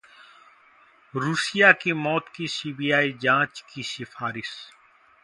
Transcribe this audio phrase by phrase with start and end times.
[1.13, 4.49] रुसिया की मौत की सीबीआई जांच की सिफारिश